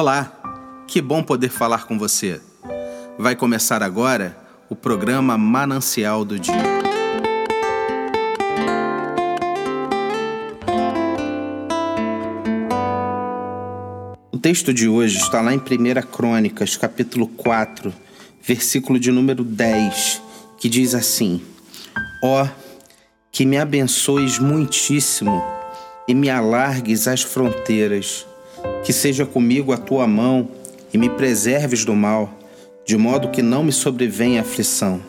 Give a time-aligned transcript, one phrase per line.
[0.00, 2.40] Olá, que bom poder falar com você.
[3.18, 4.38] Vai começar agora
[4.70, 6.54] o programa Manancial do Dia.
[14.30, 15.62] O texto de hoje está lá em 1
[16.12, 17.92] Crônicas, capítulo 4,
[18.40, 20.22] versículo de número 10,
[20.58, 21.42] que diz assim:
[22.22, 22.48] Ó, oh,
[23.32, 25.42] que me abençoes muitíssimo
[26.06, 28.28] e me alargues as fronteiras
[28.84, 30.48] que seja comigo a tua mão
[30.92, 32.32] e me preserves do mal,
[32.86, 35.00] de modo que não me sobrevenha aflição.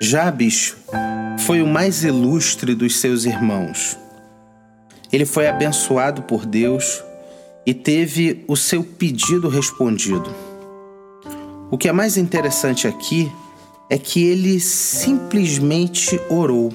[0.00, 0.74] Jabes
[1.38, 3.96] foi o mais ilustre dos seus irmãos.
[5.12, 7.02] Ele foi abençoado por Deus
[7.64, 10.34] e teve o seu pedido respondido.
[11.70, 13.30] O que é mais interessante aqui
[13.88, 16.72] é que ele simplesmente orou.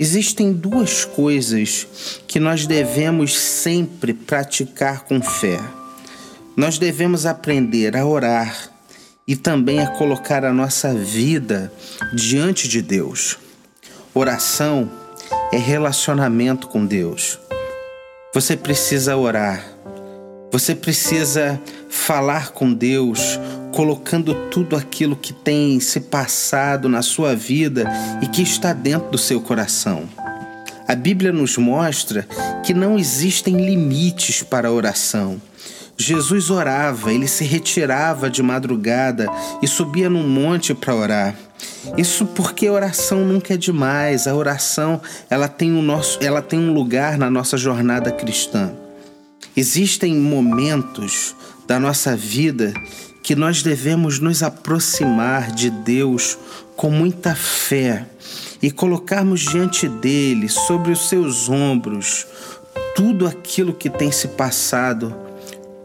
[0.00, 5.58] Existem duas coisas que nós devemos sempre praticar com fé.
[6.56, 8.70] Nós devemos aprender a orar
[9.26, 11.72] e também a colocar a nossa vida
[12.14, 13.38] diante de Deus.
[14.14, 14.88] Oração
[15.52, 17.36] é relacionamento com Deus.
[18.32, 19.64] Você precisa orar.
[20.52, 23.38] Você precisa falar com Deus,
[23.78, 27.88] colocando tudo aquilo que tem se passado na sua vida
[28.20, 30.08] e que está dentro do seu coração.
[30.88, 32.26] A Bíblia nos mostra
[32.64, 35.40] que não existem limites para a oração.
[35.96, 39.28] Jesus orava, ele se retirava de madrugada
[39.62, 41.36] e subia num monte para orar.
[41.96, 44.26] Isso porque a oração nunca é demais.
[44.26, 48.72] A oração, ela tem um nosso, ela tem um lugar na nossa jornada cristã.
[49.56, 51.36] Existem momentos
[51.68, 52.74] da nossa vida
[53.28, 56.38] que nós devemos nos aproximar de Deus
[56.74, 58.06] com muita fé
[58.62, 62.26] e colocarmos diante dele, sobre os seus ombros,
[62.96, 65.14] tudo aquilo que tem se passado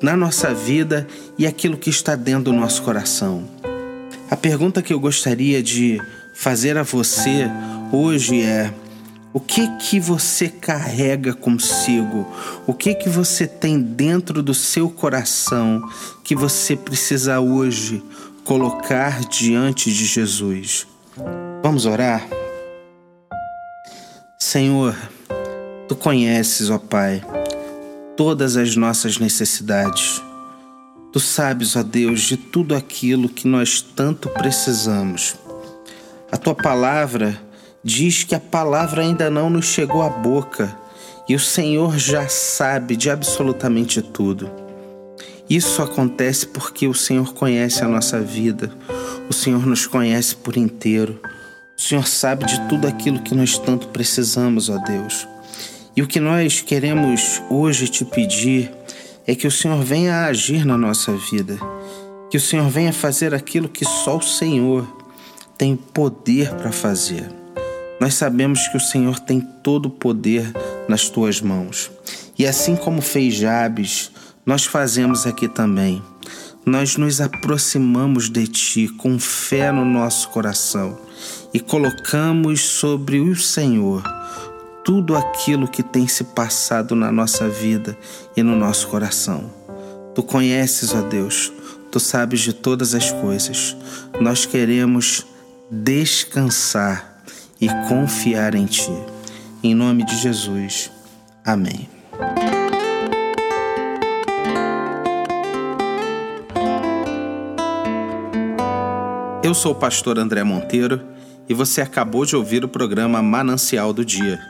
[0.00, 3.44] na nossa vida e aquilo que está dentro do nosso coração.
[4.30, 6.00] A pergunta que eu gostaria de
[6.32, 7.50] fazer a você
[7.92, 8.72] hoje é:
[9.36, 12.26] o que que você carrega consigo?
[12.66, 15.86] O que que você tem dentro do seu coração
[16.24, 18.02] que você precisa hoje
[18.44, 20.86] colocar diante de Jesus?
[21.62, 22.26] Vamos orar?
[24.38, 24.96] Senhor,
[25.86, 27.22] tu conheces, ó Pai,
[28.16, 30.22] todas as nossas necessidades.
[31.12, 35.36] Tu sabes, ó Deus, de tudo aquilo que nós tanto precisamos.
[36.32, 37.45] A tua palavra
[37.86, 40.76] diz que a palavra ainda não nos chegou à boca
[41.28, 44.50] e o Senhor já sabe de absolutamente tudo.
[45.48, 48.72] Isso acontece porque o Senhor conhece a nossa vida,
[49.30, 51.20] o Senhor nos conhece por inteiro,
[51.78, 55.28] o Senhor sabe de tudo aquilo que nós tanto precisamos, ó Deus.
[55.94, 58.68] E o que nós queremos hoje te pedir
[59.28, 61.56] é que o Senhor venha agir na nossa vida,
[62.32, 64.84] que o Senhor venha fazer aquilo que só o Senhor
[65.56, 67.45] tem poder para fazer.
[68.00, 70.52] Nós sabemos que o Senhor tem todo o poder
[70.88, 71.90] nas tuas mãos.
[72.38, 74.10] E assim como fez Jabes,
[74.44, 76.02] nós fazemos aqui também.
[76.64, 80.98] Nós nos aproximamos de ti com fé no nosso coração
[81.54, 84.02] e colocamos sobre o Senhor
[84.84, 87.98] tudo aquilo que tem se passado na nossa vida
[88.36, 89.50] e no nosso coração.
[90.14, 91.52] Tu conheces, ó Deus,
[91.90, 93.76] tu sabes de todas as coisas.
[94.20, 95.26] Nós queremos
[95.68, 97.15] descansar
[97.60, 98.92] e confiar em Ti.
[99.62, 100.90] Em nome de Jesus.
[101.44, 101.88] Amém.
[109.42, 111.00] Eu sou o pastor André Monteiro
[111.48, 114.40] e você acabou de ouvir o programa Manancial do Dia,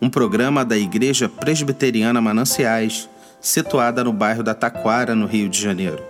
[0.00, 3.08] um programa da Igreja Presbiteriana Mananciais,
[3.40, 6.02] situada no bairro da Taquara, no Rio de Janeiro.